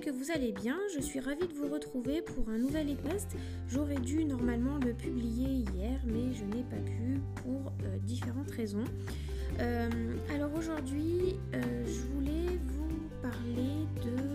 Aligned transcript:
que 0.00 0.10
vous 0.10 0.30
allez 0.30 0.52
bien. 0.52 0.76
Je 0.94 1.00
suis 1.00 1.20
ravie 1.20 1.46
de 1.46 1.54
vous 1.54 1.68
retrouver 1.68 2.22
pour 2.22 2.48
un 2.48 2.58
nouvel 2.58 2.90
époste. 2.90 3.36
J'aurais 3.68 3.98
dû 3.98 4.24
normalement 4.24 4.78
le 4.78 4.92
publier 4.92 5.48
hier, 5.48 6.00
mais 6.06 6.32
je 6.32 6.44
n'ai 6.44 6.62
pas 6.64 6.76
pu 6.84 7.20
pour 7.42 7.72
euh, 7.82 7.98
différentes 8.02 8.50
raisons. 8.50 8.84
Euh, 9.60 9.88
alors 10.34 10.50
aujourd'hui, 10.54 11.36
euh, 11.54 11.84
je 11.86 12.14
voulais 12.14 12.58
vous 12.66 13.08
parler 13.22 13.86
de 14.04 14.34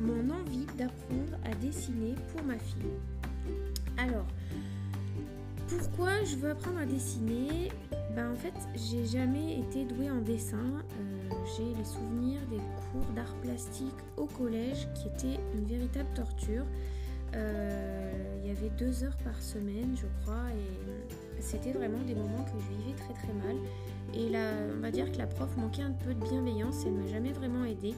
mon 0.00 0.34
envie 0.34 0.66
d'apprendre 0.76 1.38
à 1.44 1.54
dessiner 1.54 2.14
pour 2.32 2.44
ma 2.44 2.58
fille. 2.58 2.90
Alors, 3.96 4.26
pourquoi 5.68 6.22
je 6.24 6.36
veux 6.36 6.50
apprendre 6.50 6.80
à 6.80 6.86
dessiner? 6.86 7.70
Ben, 8.14 8.32
En 8.32 8.36
fait, 8.36 8.54
j'ai 8.74 9.06
jamais 9.06 9.60
été 9.60 9.84
douée 9.84 10.10
en 10.10 10.20
dessin 10.20 10.82
j'ai 11.44 11.74
les 11.74 11.84
souvenirs 11.84 12.40
des 12.50 12.56
cours 12.56 13.06
d'art 13.14 13.34
plastique 13.42 13.94
au 14.16 14.26
collège 14.26 14.88
qui 14.94 15.08
étaient 15.08 15.40
une 15.54 15.64
véritable 15.64 16.08
torture. 16.14 16.64
Euh, 17.34 18.12
il 18.42 18.48
y 18.48 18.50
avait 18.50 18.70
deux 18.78 19.04
heures 19.04 19.16
par 19.24 19.40
semaine, 19.42 19.96
je 19.96 20.06
crois, 20.22 20.50
et 20.52 21.42
c'était 21.42 21.72
vraiment 21.72 21.98
des 22.06 22.14
moments 22.14 22.44
que 22.44 22.58
je 22.60 22.76
vivais 22.76 22.96
très 22.96 23.14
très 23.14 23.32
mal. 23.32 23.56
Et 24.14 24.30
là, 24.30 24.50
on 24.76 24.80
va 24.80 24.90
dire 24.90 25.10
que 25.10 25.18
la 25.18 25.26
prof 25.26 25.56
manquait 25.56 25.82
un 25.82 25.92
peu 25.92 26.14
de 26.14 26.20
bienveillance, 26.20 26.84
elle 26.86 26.92
m'a 26.92 27.06
jamais 27.08 27.32
vraiment 27.32 27.64
aidée. 27.64 27.94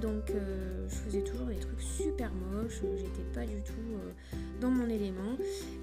Donc 0.00 0.30
euh, 0.30 0.88
je 0.88 0.94
faisais 0.94 1.22
toujours 1.22 1.46
des 1.46 1.56
trucs 1.56 1.82
super 1.82 2.30
moches, 2.32 2.80
j'étais 2.96 3.28
pas 3.34 3.44
du 3.44 3.60
tout 3.62 3.72
euh, 3.94 4.12
dans 4.60 4.70
mon 4.70 4.88
élément. 4.88 5.36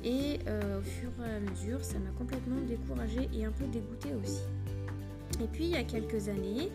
Et 0.04 0.40
au 0.78 0.82
fur 0.82 1.10
et 1.26 1.36
à 1.36 1.40
mesure, 1.40 1.84
ça 1.84 2.00
m'a 2.00 2.12
complètement 2.18 2.62
découragée 2.68 3.30
et 3.34 3.46
un 3.46 3.52
peu 3.52 3.66
dégoûtée 3.66 4.14
aussi. 4.16 4.42
Et 5.42 5.48
puis 5.48 5.66
il 5.66 5.72
y 5.72 5.76
a 5.76 5.84
quelques 5.84 6.28
années, 6.28 6.70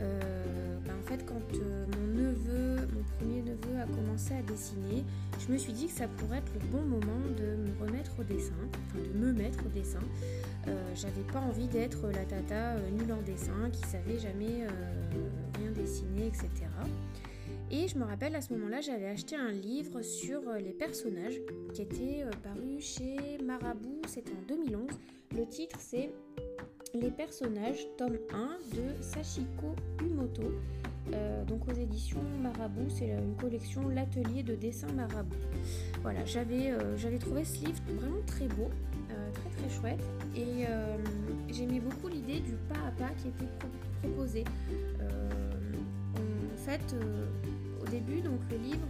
euh, 0.00 0.76
ben, 0.84 0.94
en 0.98 1.06
fait 1.06 1.24
quand 1.24 1.40
euh, 1.54 1.86
mon 1.96 2.22
neveu, 2.22 2.86
mon 2.92 3.02
premier 3.18 3.42
neveu 3.42 3.80
a 3.80 3.86
commencé 3.86 4.34
à 4.34 4.42
dessiner, 4.42 5.04
je 5.38 5.52
me 5.52 5.58
suis 5.58 5.72
dit 5.72 5.86
que 5.86 5.92
ça 5.92 6.08
pourrait 6.08 6.38
être 6.38 6.52
le 6.54 6.66
bon 6.66 6.82
moment 6.82 7.20
de 7.36 7.56
me 7.56 7.80
remettre 7.80 8.12
au 8.18 8.24
dessin, 8.24 8.54
enfin 8.72 8.98
de 9.04 9.18
me 9.18 9.32
mettre 9.32 9.64
au 9.64 9.68
dessin. 9.68 10.00
Euh, 10.66 10.74
j'avais 10.94 11.22
pas 11.32 11.40
envie 11.40 11.68
d'être 11.68 12.08
la 12.08 12.24
tata 12.24 12.74
nulle 12.90 13.12
en 13.12 13.22
dessin, 13.22 13.70
qui 13.72 13.82
savait 13.88 14.18
jamais 14.18 14.66
rien 15.58 15.70
dessiner, 15.70 16.26
etc. 16.26 16.48
Et 17.70 17.86
je 17.86 17.98
me 17.98 18.04
rappelle 18.04 18.34
à 18.34 18.40
ce 18.40 18.52
moment-là, 18.54 18.80
j'avais 18.80 19.08
acheté 19.08 19.36
un 19.36 19.52
livre 19.52 20.02
sur 20.02 20.40
les 20.58 20.72
personnages 20.72 21.38
qui 21.74 21.82
était 21.82 22.24
paru 22.42 22.80
chez 22.80 23.38
Marabout, 23.44 24.00
c'était 24.06 24.32
en 24.32 24.42
2011. 24.48 24.88
Le 25.36 25.46
titre 25.46 25.76
c'est 25.78 26.10
les 26.94 27.10
personnages, 27.10 27.86
tome 27.96 28.18
1 28.32 28.76
de 28.76 29.02
Sachiko 29.02 29.74
Umoto. 30.00 30.52
Euh, 31.14 31.44
donc 31.44 31.66
aux 31.68 31.74
éditions 31.74 32.20
Marabout, 32.42 32.90
c'est 32.90 33.08
une 33.08 33.34
collection 33.36 33.88
L'atelier 33.88 34.42
de 34.42 34.54
dessin 34.54 34.88
Marabout. 34.92 35.36
Voilà, 36.02 36.24
j'avais 36.24 36.70
euh, 36.70 37.18
trouvé 37.18 37.44
ce 37.44 37.64
livre 37.64 37.80
vraiment 37.94 38.22
très 38.26 38.46
beau, 38.48 38.68
euh, 39.10 39.30
très 39.32 39.50
très 39.50 39.70
chouette, 39.70 40.04
et 40.36 40.66
j'aimais 41.50 41.80
beaucoup 41.80 42.08
l'idée 42.08 42.40
du 42.40 42.52
pas 42.68 42.80
à 42.86 42.90
pas 42.92 43.14
qui 43.14 43.28
était 43.28 43.50
proposé. 44.02 44.44
en 46.14 46.70
fait, 46.70 46.94
au 47.82 47.86
début, 47.88 48.20
donc 48.20 48.40
le 48.50 48.58
livre 48.58 48.88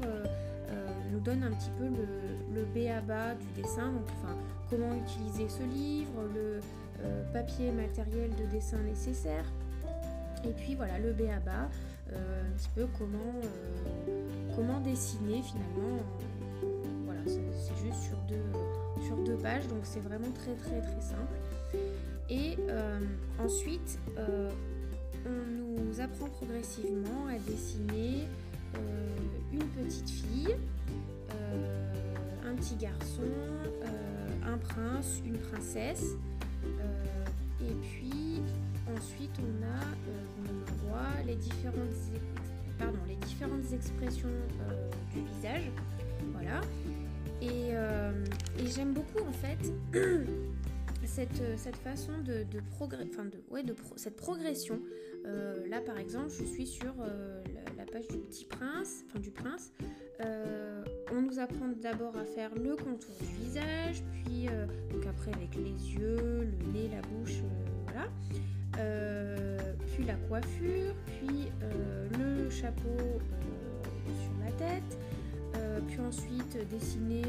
nous 1.13 1.21
donne 1.21 1.45
un 1.45 1.53
petit 1.53 1.71
peu 1.79 1.85
le, 1.85 2.55
le 2.55 2.65
B 2.65 2.89
à 2.89 3.01
bas 3.01 3.35
du 3.35 3.63
dessin, 3.63 3.93
donc 3.93 4.07
enfin 4.19 4.37
comment 4.69 4.93
utiliser 4.95 5.49
ce 5.49 5.63
livre, 5.63 6.25
le 6.35 6.61
euh, 7.05 7.23
papier 7.33 7.71
matériel 7.71 8.31
de 8.35 8.45
dessin 8.51 8.79
nécessaire. 8.79 9.45
Et 10.45 10.51
puis 10.51 10.75
voilà, 10.75 10.99
le 10.99 11.13
B 11.13 11.23
à 11.31 11.39
bas, 11.39 11.69
euh, 12.13 12.43
un 12.43 12.57
petit 12.57 12.71
peu 12.75 12.87
comment, 12.99 13.35
euh, 13.43 14.57
comment 14.57 14.81
dessiner 14.81 15.43
finalement. 15.43 16.03
voilà, 17.05 17.21
c'est 17.27 17.87
juste 17.87 18.03
sur 18.03 18.17
deux, 18.29 19.05
sur 19.07 19.17
deux 19.19 19.37
pages, 19.37 19.67
donc 19.69 19.81
c'est 19.85 20.01
vraiment 20.01 20.31
très 20.35 20.55
très 20.55 20.81
très 20.81 21.01
simple. 21.01 21.37
Et 22.31 22.57
ensuite, 23.39 23.99
on 25.25 25.83
nous 25.87 26.01
apprend 26.01 26.27
progressivement 26.27 27.27
à 27.29 27.39
dessiner 27.51 28.27
une 29.53 29.65
petite 29.69 30.11
fille, 30.11 30.55
un 32.47 32.55
petit 32.55 32.77
garçon, 32.77 33.23
un 34.47 34.59
prince, 34.59 35.23
une 35.25 35.39
princesse. 35.39 36.17
Euh, 37.69 37.73
et 37.73 37.75
puis 37.83 38.43
ensuite 38.97 39.31
on 39.41 39.63
a, 39.63 39.83
euh, 40.09 40.65
voit 40.87 41.23
les 41.27 41.37
différentes, 41.37 41.79
pardon, 42.79 42.99
les 43.07 43.17
différentes 43.17 43.73
expressions 43.73 44.29
euh, 44.29 44.91
du 45.13 45.21
visage. 45.35 45.71
Voilà. 46.33 46.61
Et, 47.41 47.73
j'aime 48.67 48.93
beaucoup 48.93 49.27
en 49.27 49.33
fait 49.33 49.73
cette, 51.05 51.43
cette 51.57 51.77
façon 51.77 52.13
de, 52.19 52.45
de, 52.45 52.61
enfin 52.81 53.25
de, 53.25 53.43
ouais, 53.51 53.63
de 53.63 53.75
cette 53.97 54.17
progression. 54.17 54.81
là 55.25 55.81
par 55.81 55.99
exemple, 55.99 56.31
je 56.31 56.45
suis 56.45 56.67
sur 56.67 56.95
la, 57.77 57.85
page 57.87 58.09
du 58.09 58.19
petit 58.19 58.45
prince, 58.45 59.05
enfin 59.07 59.21
du 59.21 59.31
prince. 59.31 59.73
On 60.21 61.23
nous 61.23 61.39
apprend 61.39 61.69
d'abord 61.81 62.17
à 62.17 62.25
faire 62.25 62.51
le 62.55 62.77
contour 62.77 63.15
du 63.21 63.45
visage, 63.45 64.03
puis 64.13 64.47
donc 64.93 65.07
après 65.07 65.33
avec 65.35 65.55
les 65.57 65.95
yeux, 65.95 66.49
le 66.51 66.73
nez, 66.73 66.91
la 66.91 67.01
bouche, 67.03 67.43
voilà. 67.85 68.09
puis 69.93 70.05
la 70.05 70.15
coiffure, 70.29 70.95
puis 71.07 71.51
le 72.19 72.51
chapeau 72.51 73.21
sur 74.07 74.45
la 74.45 74.53
tête, 74.53 74.99
puis 75.87 76.01
ensuite 76.01 76.69
dessiner 76.71 77.23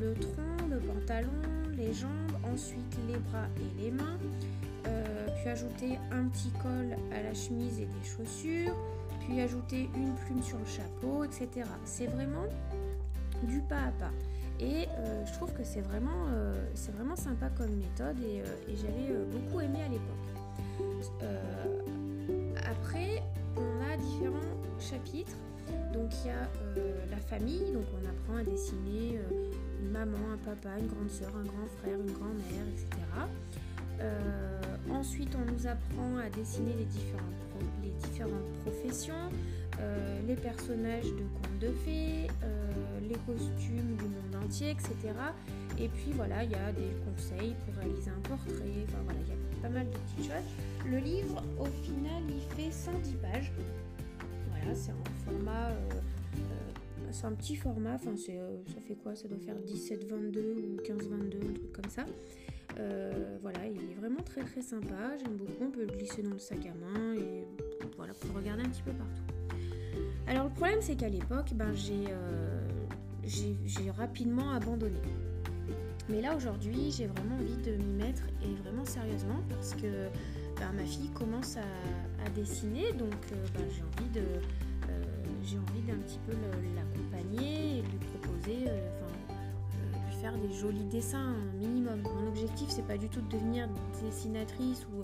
le 0.00 0.14
tronc, 0.14 0.68
le 0.70 0.78
pantalon, 0.78 1.30
les 1.76 1.92
jambes, 1.92 2.10
ensuite 2.52 2.96
les 3.08 3.18
bras 3.18 3.46
et 3.58 3.82
les 3.82 3.90
mains, 3.90 4.18
puis 5.36 5.48
ajouter 5.48 5.98
un 6.10 6.28
petit 6.28 6.50
col 6.62 6.96
à 7.12 7.22
la 7.22 7.34
chemise 7.34 7.80
et 7.80 7.86
des 7.86 8.08
chaussures, 8.08 8.76
puis 9.26 9.40
ajouter 9.40 9.88
une 9.96 10.14
plume 10.14 10.42
sur 10.42 10.58
le 10.58 10.66
chapeau, 10.66 11.24
etc. 11.24 11.68
C'est 11.84 12.06
vraiment 12.06 12.46
du 13.44 13.60
pas 13.60 13.88
à 13.88 13.90
pas. 13.92 14.10
Et 14.60 14.86
euh, 14.96 15.26
je 15.26 15.32
trouve 15.32 15.52
que 15.52 15.64
c'est 15.64 15.80
vraiment, 15.80 16.26
euh, 16.28 16.54
c'est 16.74 16.94
vraiment 16.94 17.16
sympa 17.16 17.48
comme 17.50 17.70
méthode 17.70 18.16
et, 18.20 18.42
euh, 18.42 18.74
j'avais 18.74 19.12
beaucoup 19.32 19.60
aimé 19.60 19.78
à 19.82 19.88
l'époque. 19.88 20.14
après, 22.70 23.22
on 23.56 23.92
a 23.92 23.96
différents 23.96 24.40
chapitres. 24.78 25.36
Donc 25.92 26.10
il 26.24 26.28
y 26.28 26.30
a 26.30 26.48
la 27.10 27.18
famille, 27.18 27.72
donc 27.72 27.84
on 27.92 28.08
apprend 28.08 28.36
à 28.36 28.44
dessiner 28.44 29.18
une 29.80 29.90
maman, 29.90 30.18
un 30.32 30.38
papa, 30.38 30.78
une 30.78 30.86
grande 30.86 31.10
soeur, 31.10 31.30
un 31.36 31.44
grand 31.44 31.66
frère, 31.78 31.98
une 31.98 32.12
grand-mère, 32.12 32.66
etc. 32.72 32.88
ensuite, 34.90 35.34
on 35.36 35.52
nous 35.52 35.66
apprend 35.66 36.18
à 36.18 36.28
dessiner 36.30 36.74
les 36.74 36.84
différentes, 36.84 37.34
les 37.82 37.90
différentes 37.90 38.50
professions, 38.64 39.30
les 40.26 40.36
personnages 40.36 41.06
de 41.06 41.24
contes 41.34 41.58
de 41.60 41.72
fées, 41.84 42.28
les 43.08 43.16
costumes 43.26 43.96
du 43.96 44.04
monde 44.04 44.44
entier, 44.44 44.70
etc. 44.70 44.94
Et 45.78 45.88
puis 45.88 46.12
voilà, 46.14 46.44
il 46.44 46.50
y 46.50 46.54
a 46.54 46.72
des 46.72 46.90
conseils 47.04 47.54
pour 47.64 47.74
réaliser 47.82 48.10
un 48.10 48.28
portrait, 48.28 48.84
enfin 48.88 48.98
voilà, 49.04 49.18
il 49.20 49.28
y 49.28 49.32
a 49.32 49.62
pas 49.62 49.68
mal 49.68 49.86
de 49.86 49.96
petites 49.96 50.30
choses. 50.30 50.90
Le 50.90 50.98
livre, 50.98 51.42
au 51.58 51.66
final, 51.84 52.22
il 52.28 52.42
fait 52.56 52.70
110 52.70 53.14
pages. 53.14 53.52
Voilà, 54.50 54.74
c'est 54.74 54.90
un 54.90 55.24
format, 55.24 55.68
euh, 55.70 55.90
euh, 56.36 57.08
c'est 57.10 57.24
un 57.24 57.32
petit 57.32 57.56
format, 57.56 57.94
enfin 57.94 58.14
euh, 58.28 58.58
ça 58.66 58.80
fait 58.80 58.94
quoi? 58.94 59.14
Ça 59.14 59.28
doit 59.28 59.38
faire 59.38 59.56
17-22 59.56 60.38
ou 60.38 60.76
15-22, 60.82 61.50
un 61.50 61.54
truc 61.54 61.72
comme 61.72 61.90
ça. 61.90 62.04
Voilà, 63.40 63.66
il 63.66 63.90
est 63.90 63.94
vraiment 63.94 64.22
très 64.22 64.42
très 64.42 64.62
sympa, 64.62 65.16
j'aime 65.18 65.36
beaucoup, 65.36 65.64
on 65.64 65.70
peut 65.70 65.84
le 65.84 65.96
glisser 65.96 66.22
dans 66.22 66.30
le 66.30 66.38
sac 66.38 66.66
à 66.66 66.74
main 66.74 67.14
et 67.14 67.46
voilà, 67.96 68.14
pour 68.14 68.36
regarder 68.36 68.62
un 68.62 68.68
petit 68.68 68.82
peu 68.82 68.92
partout. 68.92 69.22
Alors 70.26 70.44
le 70.44 70.50
problème 70.50 70.78
c'est 70.80 70.96
qu'à 70.96 71.08
l'époque, 71.08 71.52
ben, 71.54 71.72
j'ai 71.74 72.04
j'ai 73.24 73.90
rapidement 73.90 74.50
abandonné. 74.52 75.00
Mais 76.08 76.20
là 76.20 76.36
aujourd'hui, 76.36 76.90
j'ai 76.90 77.06
vraiment 77.06 77.36
envie 77.36 77.56
de 77.58 77.76
m'y 77.76 77.92
mettre 77.92 78.22
et 78.42 78.54
vraiment 78.62 78.84
sérieusement 78.84 79.42
parce 79.48 79.74
que 79.74 80.08
bah, 80.56 80.70
ma 80.74 80.84
fille 80.84 81.10
commence 81.10 81.56
à, 81.56 81.62
dessiner, 82.36 82.92
donc 82.92 83.14
euh, 83.32 83.46
bah, 83.52 83.60
j'ai 83.68 83.82
envie 83.82 84.10
de 84.10 84.20
euh, 84.20 85.02
j'ai 85.42 85.58
envie 85.58 85.82
d'un 85.82 85.98
petit 85.98 86.20
peu 86.26 86.32
l'accompagner 86.76 87.78
et 87.78 87.82
lui 87.82 87.98
proposer, 87.98 88.68
euh, 88.68 89.01
faire 90.22 90.38
des 90.38 90.54
jolis 90.54 90.84
dessins 90.84 91.34
minimum. 91.58 92.00
Mon 92.02 92.28
objectif 92.28 92.68
c'est 92.70 92.86
pas 92.86 92.96
du 92.96 93.08
tout 93.08 93.20
de 93.20 93.28
devenir 93.28 93.68
dessinatrice 94.04 94.86
ou 94.94 95.02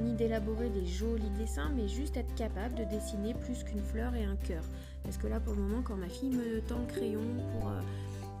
ni 0.00 0.12
d'élaborer 0.14 0.68
des 0.68 0.86
jolis 0.86 1.30
dessins, 1.36 1.72
mais 1.74 1.88
juste 1.88 2.16
être 2.16 2.32
capable 2.36 2.76
de 2.76 2.84
dessiner 2.84 3.34
plus 3.34 3.64
qu'une 3.64 3.82
fleur 3.82 4.14
et 4.14 4.24
un 4.24 4.36
cœur. 4.36 4.62
Parce 5.02 5.16
que 5.16 5.26
là, 5.26 5.40
pour 5.40 5.54
le 5.54 5.62
moment, 5.62 5.82
quand 5.82 5.96
ma 5.96 6.08
fille 6.08 6.30
me 6.30 6.60
tend 6.60 6.78
le 6.78 6.86
crayon 6.86 7.20
pour, 7.52 7.68
euh, 7.68 7.80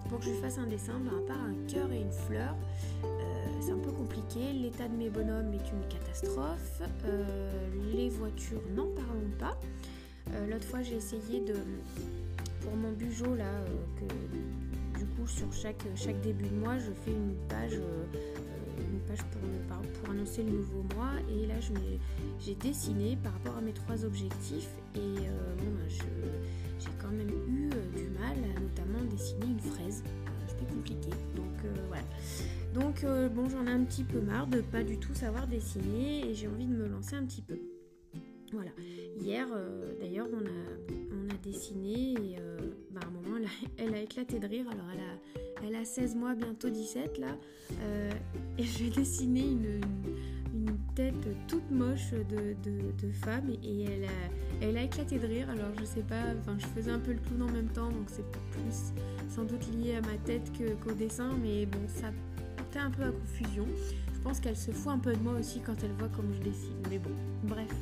pour 0.08 0.20
que 0.20 0.26
je 0.26 0.34
fasse 0.34 0.58
un 0.58 0.68
dessin, 0.68 1.00
ben, 1.00 1.18
à 1.18 1.26
part 1.26 1.42
un 1.42 1.66
cœur 1.66 1.90
et 1.90 2.00
une 2.00 2.12
fleur, 2.12 2.54
euh, 3.02 3.06
c'est 3.60 3.72
un 3.72 3.78
peu 3.78 3.90
compliqué. 3.90 4.52
L'état 4.52 4.86
de 4.86 4.94
mes 4.94 5.10
bonhommes 5.10 5.52
est 5.52 5.68
une 5.72 5.88
catastrophe. 5.88 6.82
Euh, 7.06 7.50
les 7.92 8.08
voitures, 8.08 8.62
n'en 8.76 8.86
parlons 8.86 9.30
pas. 9.38 9.58
L'autre 10.48 10.64
fois, 10.64 10.80
j'ai 10.82 10.94
essayé 10.94 11.40
de, 11.40 11.56
pour 12.60 12.76
mon 12.76 12.92
bugeot 12.92 13.34
là, 13.34 13.50
que 13.98 14.04
du 15.00 15.06
coup 15.06 15.26
sur 15.26 15.50
chaque, 15.52 15.82
chaque 15.94 16.20
début 16.20 16.44
de 16.44 16.56
mois, 16.56 16.78
je 16.78 16.90
fais 17.04 17.12
une 17.12 17.34
page 17.48 17.80
une 18.78 19.00
page 19.00 19.24
pour, 19.30 20.10
annoncer 20.10 20.42
le 20.42 20.50
nouveau 20.50 20.84
mois. 20.94 21.12
Et 21.30 21.46
là 21.46 21.54
j'ai 22.38 22.54
dessiné 22.54 23.16
par 23.22 23.32
rapport 23.32 23.56
à 23.56 23.60
mes 23.60 23.72
trois 23.72 24.04
objectifs. 24.04 24.68
Et 24.94 24.98
bon, 24.98 25.70
ben, 25.76 25.88
j'ai 26.78 26.90
quand 27.00 27.10
même 27.10 27.30
eu 27.48 27.70
du 27.96 28.08
mal 28.18 28.36
à 28.56 28.60
notamment 28.60 29.04
dessiner 29.10 29.46
une 29.46 29.60
fraise. 29.60 30.02
C'était 30.48 30.72
compliqué. 30.72 31.10
Donc 31.36 31.72
voilà. 31.88 32.04
Donc 32.74 33.04
euh, 33.04 33.28
bon, 33.28 33.48
j'en 33.48 33.66
ai 33.66 33.70
un 33.70 33.84
petit 33.84 34.04
peu 34.04 34.20
marre 34.20 34.46
de 34.46 34.60
pas 34.60 34.82
du 34.82 34.98
tout 34.98 35.14
savoir 35.14 35.46
dessiner. 35.46 36.28
Et 36.28 36.34
j'ai 36.34 36.48
envie 36.48 36.66
de 36.66 36.74
me 36.74 36.88
lancer 36.88 37.16
un 37.16 37.24
petit 37.24 37.42
peu. 37.42 37.58
Voilà. 38.52 38.70
Hier, 39.20 39.46
euh, 39.52 39.92
d'ailleurs, 40.00 40.26
on 40.32 40.44
a, 40.44 40.94
on 41.12 41.34
a 41.34 41.38
dessiné 41.38 42.12
et 42.12 42.36
euh, 42.40 42.59
elle 43.78 43.94
a, 43.94 44.00
éclaté 44.00 44.38
de 44.38 44.46
rire. 44.46 44.66
Alors, 44.70 44.86
elle 44.92 45.00
a, 45.00 45.68
elle 45.68 45.76
a 45.76 45.84
16 45.84 46.16
mois, 46.16 46.34
bientôt 46.34 46.68
17 46.68 47.18
là. 47.18 47.36
et 48.58 48.64
j'ai 48.64 48.90
dessiné 48.90 49.40
une, 49.40 49.80
une, 50.54 50.76
tête 50.94 51.14
toute 51.46 51.70
moche 51.70 52.10
de, 52.12 53.12
femme 53.12 53.50
et, 53.62 53.86
elle, 54.60 54.76
a, 54.76 54.82
éclaté 54.82 55.18
de 55.18 55.26
rire. 55.26 55.48
Alors, 55.50 55.70
je 55.78 55.84
sais 55.84 56.02
pas, 56.02 56.34
enfin, 56.40 56.56
je 56.58 56.66
faisais 56.66 56.90
un 56.90 56.98
peu 56.98 57.12
le 57.12 57.18
clown 57.18 57.42
en 57.42 57.52
même 57.52 57.68
temps, 57.68 57.90
donc 57.90 58.08
c'est 58.08 58.24
plus 58.30 58.92
sans 59.28 59.44
doute 59.44 59.64
lié 59.72 59.94
à 59.94 60.00
ma 60.00 60.16
tête 60.24 60.50
qu'au 60.82 60.92
dessin, 60.92 61.32
mais 61.42 61.66
bon, 61.66 61.80
ça 61.86 62.10
un 62.78 62.90
peu 62.90 63.02
à 63.02 63.10
confusion. 63.10 63.66
Je 64.14 64.20
pense 64.20 64.40
qu'elle 64.40 64.56
se 64.56 64.70
fout 64.70 64.92
un 64.92 64.98
peu 64.98 65.12
de 65.12 65.18
moi 65.18 65.34
aussi 65.38 65.60
quand 65.60 65.74
elle 65.82 65.92
voit 65.92 66.08
comme 66.08 66.32
je 66.34 66.40
dessine. 66.40 66.76
Mais 66.88 66.98
bon, 66.98 67.10
bref. 67.44 67.72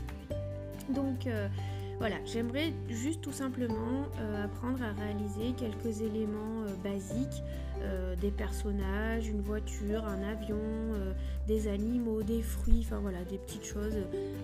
Donc 0.95 1.27
euh, 1.27 1.49
voilà, 1.99 2.17
j'aimerais 2.25 2.73
juste 2.89 3.21
tout 3.21 3.33
simplement 3.33 4.07
euh, 4.21 4.45
apprendre 4.45 4.83
à 4.83 4.93
réaliser 4.93 5.53
quelques 5.57 6.01
éléments 6.01 6.63
euh, 6.63 6.75
basiques, 6.83 7.43
des 8.21 8.33
personnages, 8.33 9.29
une 9.29 9.41
voiture, 9.41 10.05
un 10.05 10.21
avion, 10.25 10.59
des 11.47 11.69
animaux, 11.69 12.25
des 12.25 12.43
fruits, 12.43 12.85
enfin 12.85 12.99
voilà, 12.99 13.23
des 13.23 13.39
petites 13.39 13.65
choses, 13.65 13.95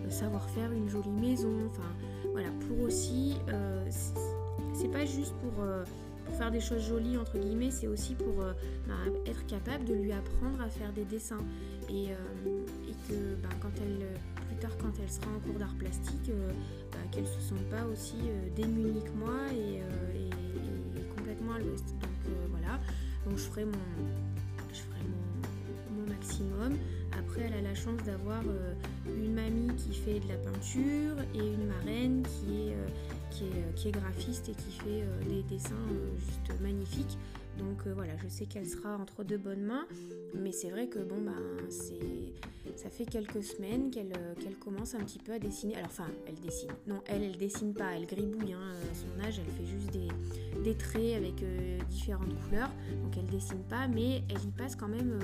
savoir 0.08 0.48
faire 0.50 0.70
une 0.70 0.88
jolie 0.88 1.10
maison, 1.10 1.52
enfin 1.68 1.88
voilà, 2.30 2.46
pour 2.68 2.86
aussi, 2.86 3.34
c'est 4.72 4.86
pas 4.86 5.04
juste 5.04 5.34
pour 5.40 5.64
faire 6.34 6.50
des 6.50 6.60
choses 6.60 6.86
jolies 6.86 7.16
entre 7.16 7.38
guillemets, 7.38 7.70
c'est 7.70 7.86
aussi 7.86 8.14
pour 8.14 8.42
euh, 8.42 8.52
bah, 8.86 8.94
être 9.26 9.46
capable 9.46 9.84
de 9.84 9.94
lui 9.94 10.12
apprendre 10.12 10.60
à 10.60 10.68
faire 10.68 10.92
des 10.92 11.04
dessins. 11.04 11.44
Et, 11.88 12.08
euh, 12.10 12.14
que 13.08 13.34
bah, 13.42 13.50
quand 13.60 13.70
elle 13.82 14.06
plus 14.46 14.56
tard 14.56 14.70
quand 14.78 14.92
elle 15.02 15.10
sera 15.10 15.26
en 15.26 15.38
cours 15.40 15.58
d'art 15.58 15.74
plastique, 15.78 16.30
euh, 16.30 16.52
bah, 16.94 17.08
qu'elle 17.10 17.26
se 17.26 17.40
sente 17.40 17.64
pas 17.70 17.84
aussi 17.92 18.16
démunie 18.56 19.02
que 19.02 19.12
moi 19.12 19.52
et, 19.52 19.82
complètement 21.16 21.54
à 21.54 21.58
l'ouest. 21.58 21.86
Donc 22.00 22.34
voilà, 22.50 22.80
donc 23.26 23.36
je 23.36 23.42
ferai 23.42 23.64
mon 23.64 23.72
maximum. 26.08 26.76
Après, 27.18 27.42
elle 27.42 27.54
a 27.54 27.62
la 27.62 27.74
chance 27.74 28.02
d'avoir 28.04 28.42
une 29.06 29.34
mamie 29.34 29.74
qui 29.76 29.94
fait 29.94 30.20
de 30.20 30.28
la 30.28 30.36
peinture 30.36 31.16
et 31.34 31.38
une 31.38 31.66
marraine 31.66 32.22
qui 32.22 32.68
est 32.68 32.74
euh, 33.42 33.72
qui 33.74 33.88
est, 33.88 33.90
graphiste 33.90 34.48
et 34.48 34.52
qui 34.52 34.70
fait 34.70 35.02
euh, 35.02 35.24
des 35.28 35.42
dessins 35.42 35.74
euh, 35.74 36.18
juste 36.18 36.60
magnifiques. 36.60 37.18
Donc 37.58 37.86
voilà, 37.86 38.16
je 38.22 38.28
sais 38.28 38.46
qu'elle 38.46 38.66
sera 38.66 38.96
entre 38.96 39.24
deux 39.24 39.38
bonnes 39.38 39.62
mains, 39.62 39.86
mais 40.34 40.52
c'est 40.52 40.70
vrai 40.70 40.88
que 40.88 40.98
bon 40.98 41.20
ben 41.20 41.34
c'est 41.68 42.34
ça 42.76 42.90
fait 42.90 43.04
quelques 43.04 43.42
semaines 43.42 43.90
qu'elle 43.90 44.56
commence 44.58 44.94
un 44.94 45.00
petit 45.00 45.18
peu 45.18 45.32
à 45.32 45.38
dessiner. 45.38 45.76
Alors 45.76 45.88
enfin, 45.90 46.08
elle 46.26 46.40
dessine. 46.40 46.70
Non, 46.86 47.02
elle 47.06 47.22
elle 47.22 47.36
dessine 47.36 47.72
pas, 47.72 47.92
elle 47.94 48.06
gribouille. 48.06 48.52
Hein. 48.52 48.72
son 48.92 49.24
âge, 49.24 49.38
elle 49.38 49.52
fait 49.52 49.66
juste 49.66 49.90
des, 50.62 50.74
traits 50.74 51.14
avec 51.14 51.34
différentes 51.88 52.34
couleurs. 52.44 52.70
Donc 53.02 53.16
elle 53.16 53.26
dessine 53.26 53.62
pas, 53.68 53.86
mais 53.86 54.22
elle 54.28 54.42
y 54.42 54.50
passe 54.50 54.76
quand 54.76 54.88
même 54.88 55.18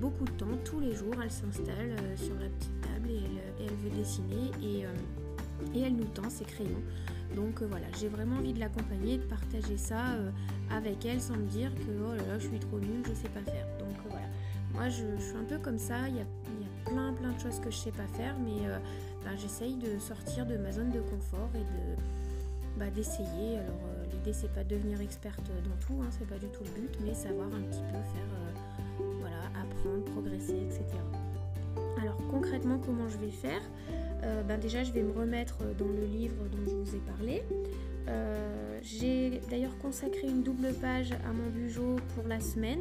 beaucoup 0.00 0.24
de 0.24 0.32
temps. 0.32 0.56
Tous 0.64 0.80
les 0.80 0.94
jours, 0.94 1.14
elle 1.22 1.30
s'installe 1.30 1.96
sur 2.16 2.34
la 2.34 2.48
petite 2.48 2.80
table 2.80 3.10
et 3.10 3.20
elle, 3.60 3.74
veut 3.74 3.96
dessiner 3.96 4.50
et 5.74 5.80
elle 5.80 5.96
nous 5.96 6.04
tend 6.04 6.28
ses 6.30 6.44
crayons. 6.44 6.82
Donc 7.34 7.60
euh, 7.60 7.66
voilà, 7.68 7.86
j'ai 7.98 8.08
vraiment 8.08 8.36
envie 8.36 8.52
de 8.52 8.60
l'accompagner, 8.60 9.18
de 9.18 9.24
partager 9.24 9.76
ça 9.76 10.12
euh, 10.14 10.30
avec 10.70 11.04
elle 11.04 11.20
sans 11.20 11.36
me 11.36 11.46
dire 11.46 11.74
que 11.74 11.90
oh 12.04 12.14
là 12.14 12.22
là, 12.26 12.38
je 12.38 12.46
suis 12.46 12.58
trop 12.58 12.78
nulle, 12.78 13.02
je 13.06 13.14
sais 13.14 13.28
pas 13.28 13.42
faire. 13.42 13.66
Donc 13.78 13.96
euh, 13.98 14.08
voilà, 14.10 14.26
moi 14.72 14.88
je, 14.88 15.22
suis 15.22 15.36
un 15.36 15.44
peu 15.44 15.58
comme 15.58 15.78
ça, 15.78 16.08
il 16.08 16.16
y, 16.16 16.20
a, 16.20 16.24
plein 16.84 17.12
plein 17.14 17.32
de 17.32 17.40
choses 17.40 17.58
que 17.58 17.70
je 17.70 17.76
sais 17.76 17.90
pas 17.90 18.06
faire, 18.16 18.36
mais 18.38 18.68
ben, 19.24 19.36
j'essaye 19.36 19.74
de 19.74 19.98
sortir 19.98 20.46
de 20.46 20.56
ma 20.56 20.70
zone 20.70 20.92
de 20.92 21.00
confort 21.00 21.50
et 21.54 21.58
de 21.58 22.00
bah, 22.78 22.90
d'essayer. 22.94 23.58
Alors 23.58 23.80
l'idée 24.12 24.32
c'est 24.32 24.52
pas 24.52 24.62
de 24.62 24.76
devenir 24.76 25.00
experte 25.00 25.42
dans 25.64 25.86
tout, 25.86 26.00
hein, 26.00 26.08
c'est 26.10 26.28
pas 26.28 26.38
du 26.38 26.46
tout 26.46 26.62
le 26.62 26.80
but, 26.80 26.98
mais 27.04 27.12
savoir 27.12 27.48
un 27.48 27.62
petit 27.62 27.82
peu 27.90 27.98
faire, 28.14 29.08
voilà, 29.20 29.36
apprendre, 29.60 30.04
progresser, 30.12 30.54
etc. 30.54 30.84
Alors 32.00 32.16
concrètement 32.30 32.78
comment 32.78 33.08
je 33.08 33.18
vais 33.18 33.32
faire? 33.32 33.62
Euh, 34.26 34.42
ben 34.42 34.58
déjà 34.58 34.82
je 34.82 34.92
vais 34.92 35.02
me 35.02 35.12
remettre 35.12 35.58
dans 35.78 35.88
le 35.88 36.04
livre 36.04 36.34
dont 36.50 36.66
je 36.66 36.74
vous 36.74 36.96
ai 36.96 37.00
parlé. 37.00 37.42
Euh, 38.08 38.78
j'ai 38.82 39.40
d'ailleurs 39.50 39.76
consacré 39.78 40.28
une 40.28 40.42
double 40.42 40.72
page 40.80 41.12
à 41.12 41.32
mon 41.32 41.50
bugeot 41.50 41.96
pour 42.14 42.28
la 42.28 42.38
semaine 42.38 42.80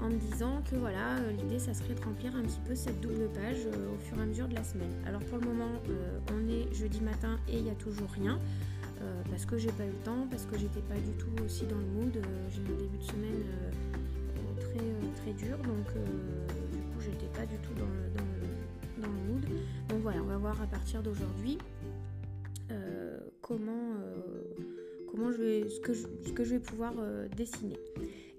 en 0.00 0.08
me 0.08 0.16
disant 0.16 0.62
que 0.70 0.76
voilà 0.76 1.16
euh, 1.18 1.32
l'idée 1.32 1.58
ça 1.58 1.74
serait 1.74 1.94
de 1.94 2.00
remplir 2.00 2.36
un 2.36 2.42
petit 2.42 2.60
peu 2.64 2.76
cette 2.76 3.00
double 3.00 3.28
page 3.34 3.66
au 3.66 3.98
fur 3.98 4.16
et 4.18 4.22
à 4.22 4.26
mesure 4.26 4.46
de 4.46 4.54
la 4.54 4.62
semaine. 4.64 4.92
Alors 5.06 5.22
pour 5.22 5.38
le 5.38 5.46
moment 5.46 5.70
on 6.32 6.48
est 6.48 6.72
jeudi 6.74 7.00
matin 7.00 7.38
et 7.48 7.56
il 7.58 7.64
n'y 7.64 7.70
a 7.70 7.74
toujours 7.74 8.10
rien 8.10 8.38
parce 9.30 9.46
que 9.46 9.56
j'ai 9.56 9.72
pas 9.72 9.84
eu 9.84 9.88
le 9.88 10.04
temps, 10.04 10.26
parce 10.30 10.44
que 10.44 10.58
j'étais 10.58 10.82
pas 10.82 10.94
du 10.94 11.12
tout 11.12 11.42
aussi 11.42 11.64
dans 11.64 11.78
le 11.78 11.86
mood. 11.86 12.12
j'ai 12.50 12.60
eu 12.60 12.74
un 12.74 12.78
début 12.78 12.98
de 12.98 13.02
semaine 13.02 13.42
très 14.58 15.22
très 15.22 15.32
dur 15.32 15.56
donc 15.58 15.86
du 16.70 16.78
coup 16.78 17.00
j'étais 17.00 17.32
pas 17.34 17.46
du 17.46 17.56
tout 17.56 17.72
dans 17.74 17.86
le, 17.86 18.10
dans 18.14 18.29
Donc 19.88 20.00
voilà, 20.00 20.22
on 20.22 20.26
va 20.26 20.36
voir 20.36 20.60
à 20.62 20.66
partir 20.66 21.02
d'aujourd'hui 21.02 21.58
euh, 22.70 23.18
comment, 23.40 23.94
euh, 23.94 24.42
comment 25.10 25.32
je 25.32 25.38
vais, 25.38 25.68
ce, 25.68 25.80
que 25.80 25.92
je, 25.92 26.06
ce 26.26 26.32
que 26.32 26.44
je 26.44 26.50
vais 26.50 26.60
pouvoir 26.60 26.92
euh, 26.98 27.26
dessiner. 27.36 27.78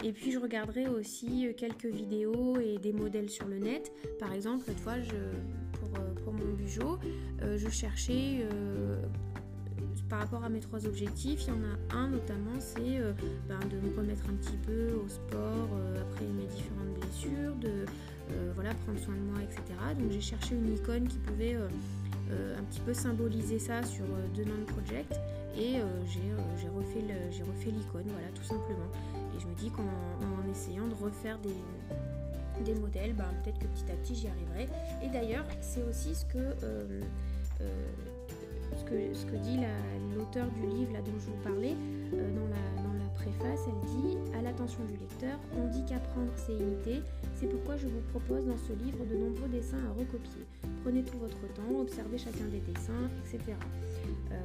Et 0.03 0.13
puis 0.13 0.31
je 0.31 0.39
regarderai 0.39 0.87
aussi 0.87 1.47
quelques 1.57 1.85
vidéos 1.85 2.57
et 2.57 2.77
des 2.77 2.93
modèles 2.93 3.29
sur 3.29 3.47
le 3.47 3.59
net. 3.59 3.91
Par 4.19 4.33
exemple, 4.33 4.63
cette 4.65 4.79
fois, 4.79 4.99
je, 4.99 5.15
pour, 6.23 6.33
mon 6.33 6.53
bugeot, 6.53 6.97
je 7.41 7.69
cherchais 7.69 8.47
par 10.11 10.19
rapport 10.19 10.43
à 10.43 10.49
mes 10.49 10.59
trois 10.59 10.85
objectifs, 10.85 11.45
il 11.47 11.47
y 11.47 11.51
en 11.51 11.63
a 11.63 11.95
un 11.97 12.09
notamment, 12.09 12.59
c'est 12.59 12.99
ben, 13.47 13.59
de 13.71 13.77
me 13.77 13.95
remettre 13.95 14.25
un 14.29 14.33
petit 14.33 14.57
peu 14.67 14.93
au 14.93 15.07
sport 15.07 15.69
après 15.99 16.25
mes 16.25 16.45
différentes 16.47 16.93
blessures, 16.99 17.55
de 17.55 17.85
euh, 18.33 18.51
voilà, 18.55 18.73
prendre 18.85 18.99
soin 18.99 19.15
de 19.15 19.21
moi, 19.21 19.41
etc. 19.41 19.61
Donc 19.97 20.11
j'ai 20.11 20.21
cherché 20.21 20.55
une 20.55 20.73
icône 20.73 21.07
qui 21.07 21.17
pouvait 21.17 21.55
euh, 21.55 21.67
euh, 22.31 22.57
un 22.57 22.63
petit 22.63 22.79
peu 22.79 22.93
symboliser 22.93 23.59
ça 23.59 23.83
sur 23.83 24.05
The 24.35 24.45
Non 24.45 24.65
Project 24.67 25.19
et 25.57 25.79
j'ai 26.07 26.69
refait 26.69 27.71
l'icône, 27.71 28.05
voilà, 28.07 28.27
tout 28.33 28.43
simplement. 28.43 28.87
Et 29.35 29.39
je 29.39 29.47
me 29.47 29.53
dis 29.55 29.69
qu'en 29.69 30.49
essayant 30.49 30.87
de 30.87 30.95
refaire 30.95 31.37
des, 31.39 32.63
des 32.63 32.79
modèles, 32.79 33.13
ben, 33.13 33.25
peut-être 33.43 33.59
que 33.59 33.67
petit 33.67 33.91
à 33.91 33.95
petit 33.95 34.15
j'y 34.15 34.27
arriverai. 34.27 34.69
Et 35.03 35.09
d'ailleurs, 35.09 35.45
c'est 35.59 35.83
aussi 35.83 36.15
ce 36.15 36.25
que, 36.25 36.55
ce 38.77 39.25
que, 39.25 39.35
dit 39.37 39.59
l'auteur 40.15 40.47
du 40.51 40.67
livre 40.67 40.93
là, 40.93 41.01
dont 41.01 41.17
je 41.19 41.25
vous 41.27 41.41
parlais 41.43 41.75
dans 42.11 42.47
la, 42.47 42.83
dans 42.83 42.93
la 42.93 43.09
préface. 43.15 43.67
Elle 43.67 43.89
dit 43.89 44.17
À 44.37 44.41
l'attention 44.41 44.83
du 44.85 44.97
lecteur, 44.97 45.37
on 45.57 45.67
dit 45.67 45.83
qu'apprendre 45.85 46.31
c'est 46.35 46.53
imiter, 46.53 47.01
c'est 47.35 47.47
pourquoi 47.47 47.77
je 47.77 47.87
vous 47.87 48.01
propose 48.11 48.45
dans 48.45 48.57
ce 48.57 48.73
livre 48.73 49.05
de 49.05 49.15
nombreux 49.15 49.49
dessins 49.49 49.81
à 49.89 49.99
recopier. 49.99 50.45
Prenez 50.83 51.03
tout 51.03 51.17
votre 51.17 51.41
temps, 51.53 51.79
observez 51.79 52.17
chacun 52.17 52.45
des 52.45 52.59
dessins, 52.59 53.09
etc. 53.25 53.55
Euh, 54.31 54.35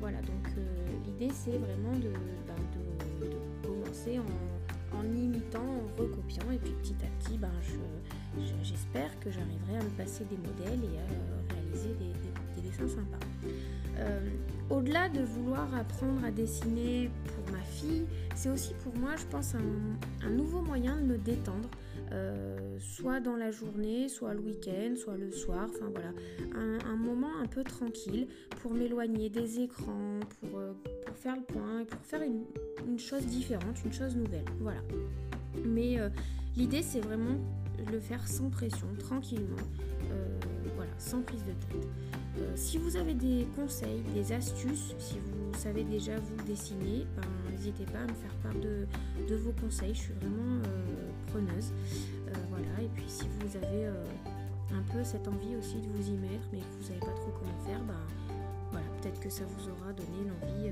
voilà, 0.00 0.18
donc 0.22 0.48
euh, 0.58 0.62
l'idée 1.06 1.32
c'est 1.32 1.58
vraiment 1.58 1.96
de, 1.98 2.10
ben, 2.46 3.28
commencer 3.62 4.18
en, 4.18 5.04
imitant, 5.04 5.58
en 5.60 6.00
recopiant, 6.00 6.50
et 6.52 6.58
puis 6.58 6.72
petit 6.82 6.96
à 7.04 7.22
petit, 7.22 7.38
ben, 7.38 7.50
j'espère 8.62 9.18
que 9.20 9.30
j'arriverai 9.30 9.78
à 9.78 9.82
me 9.82 9.90
passer 9.90 10.24
des 10.24 10.36
modèles 10.36 10.80
et 10.84 10.98
à 10.98 11.54
réaliser 11.54 11.94
des, 11.98 12.14
sympas. 12.78 13.18
Euh, 13.98 14.20
au-delà 14.70 15.08
de 15.08 15.20
vouloir 15.20 15.72
apprendre 15.74 16.24
à 16.24 16.30
dessiner 16.30 17.10
pour 17.26 17.52
ma 17.52 17.62
fille, 17.62 18.06
c'est 18.34 18.48
aussi 18.48 18.72
pour 18.82 18.96
moi, 18.96 19.10
je 19.16 19.24
pense, 19.26 19.54
un 19.54 20.30
nouveau 20.30 20.62
moyen 20.62 20.96
de 20.96 21.02
me 21.02 21.18
détendre. 21.18 21.68
Euh, 22.12 22.78
soit 22.80 23.20
dans 23.20 23.36
la 23.36 23.50
journée, 23.50 24.08
soit 24.08 24.34
le 24.34 24.40
week-end, 24.40 24.94
soit 24.96 25.16
le 25.16 25.32
soir, 25.32 25.68
enfin 25.68 25.90
voilà, 25.90 26.12
un, 26.86 26.96
moment 26.96 27.30
un 27.42 27.46
peu 27.46 27.64
tranquille 27.64 28.28
pour 28.62 28.72
m'éloigner 28.72 29.30
des 29.30 29.60
écrans, 29.60 30.20
pour, 30.40 30.58
euh, 30.58 30.72
faire 31.14 31.36
le 31.36 31.42
point 31.42 31.84
pour 31.84 32.00
faire 32.02 32.20
une, 32.22 32.98
chose 32.98 33.24
différente, 33.26 33.76
une 33.84 33.92
chose 33.92 34.16
nouvelle, 34.16 34.44
voilà. 34.60 34.80
Mais 35.64 35.96
l'idée 36.56 36.82
c'est 36.82 37.00
vraiment 37.00 37.38
le 37.90 37.98
faire 37.98 38.26
sans 38.28 38.50
pression, 38.50 38.88
tranquillement, 38.98 39.56
voilà, 40.76 40.92
sans 40.98 41.22
prise 41.22 41.42
de 41.42 41.52
tête. 41.52 41.88
Si 42.54 42.78
vous 42.78 42.96
avez 42.96 43.14
des 43.14 43.46
conseils, 43.56 44.02
des 44.14 44.32
astuces, 44.32 44.94
si 44.98 45.18
vous 45.18 45.58
savez 45.58 45.84
déjà 45.84 46.12
vous 46.18 46.44
dessiner, 46.44 47.06
ben, 47.16 47.28
n'hésitez 47.50 47.84
pas 47.84 48.00
à 48.00 48.06
me 48.06 48.14
faire 48.14 48.34
part 48.42 48.54
de, 48.54 48.86
vos 49.36 49.52
conseils. 49.52 49.94
Je 49.94 50.00
suis 50.00 50.12
vraiment 50.14 50.62
preneuse. 51.28 51.72
voilà. 52.50 52.82
Et 52.82 52.88
puis 52.94 53.04
si 53.08 53.24
vous 53.40 53.56
avez 53.56 53.86
un 54.72 54.82
peu 54.92 55.04
cette 55.04 55.28
envie 55.28 55.56
aussi 55.56 55.76
de 55.76 55.88
vous 55.88 56.08
y 56.08 56.16
mettre, 56.16 56.46
mais 56.52 56.58
que 56.58 56.76
vous 56.78 56.86
savez 56.86 57.00
pas 57.00 57.14
trop 57.14 57.32
comment 57.38 57.58
faire, 57.66 57.82
ben, 57.84 58.00
voilà, 58.70 58.86
peut-être 59.00 59.20
que 59.20 59.30
ça 59.30 59.44
vous 59.44 59.70
aura 59.70 59.92
donné 59.92 60.28
l'envie 60.28 60.70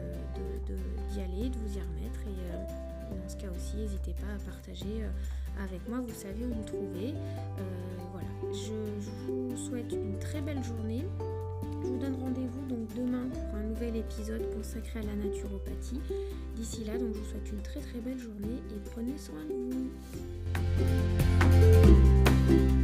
d'y 1.10 1.20
aller, 1.20 1.48
de 1.48 1.56
vous 1.56 1.76
y 1.76 1.80
remettre. 1.80 2.20
Et, 2.26 2.92
dans 3.16 3.28
ce 3.28 3.36
cas 3.36 3.48
aussi, 3.54 3.76
n'hésitez 3.76 4.14
pas 4.14 4.32
à 4.34 4.50
partager 4.50 5.02
euh, 5.02 5.64
avec 5.64 5.86
moi, 5.88 6.00
vous 6.00 6.14
savez 6.14 6.44
où 6.44 6.54
me 6.54 6.64
trouver. 6.64 7.14
Euh, 7.14 7.62
voilà, 8.12 8.28
je, 8.52 9.10
vous 9.26 9.56
souhaite 9.56 9.92
une 9.92 10.18
très 10.18 10.40
belle 10.40 10.62
journée. 10.62 11.04
Je 11.82 11.88
vous 11.88 11.98
donne 11.98 12.14
rendez-vous 12.20 12.64
donc 12.68 12.94
demain 12.94 13.28
pour 13.28 13.56
un 13.56 13.64
nouvel 13.64 13.96
épisode 13.96 14.42
consacré 14.54 15.00
à 15.00 15.02
la 15.02 15.14
naturopathie. 15.14 16.00
D'ici 16.54 16.84
là, 16.84 16.96
donc 16.96 17.14
je 17.14 17.18
vous 17.18 17.24
souhaite 17.24 17.50
une 17.52 17.62
très 17.62 17.80
très 17.80 17.98
belle 17.98 18.18
journée 18.18 18.62
et 18.70 18.90
prenez 18.90 19.18
soin 19.18 19.44
de 19.44 19.54
vous. 22.68 22.81